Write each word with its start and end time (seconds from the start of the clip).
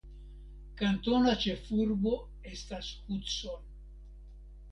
Kantona 0.79 1.33
ĉefurbo 1.43 2.13
estas 2.53 2.89
Hudson. 3.11 3.63